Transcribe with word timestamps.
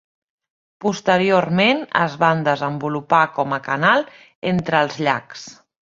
Posteriorment 0.85 1.83
es 2.05 2.17
va 2.23 2.29
desenvolupar 2.49 3.21
com 3.39 3.55
a 3.59 3.61
canal 3.71 4.07
entre 4.55 4.83
els 4.87 4.99
llacs. 5.09 5.45